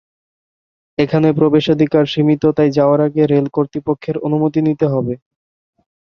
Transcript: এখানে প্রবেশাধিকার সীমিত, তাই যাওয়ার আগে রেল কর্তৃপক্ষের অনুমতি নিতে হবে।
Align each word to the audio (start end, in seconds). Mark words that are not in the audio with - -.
এখানে 0.97 1.27
প্রবেশাধিকার 1.33 2.03
সীমিত, 2.05 2.43
তাই 2.57 2.69
যাওয়ার 2.71 2.99
আগে 3.07 3.23
রেল 3.25 3.47
কর্তৃপক্ষের 3.55 4.15
অনুমতি 4.25 4.59
নিতে 4.67 4.85
হবে। 4.93 5.13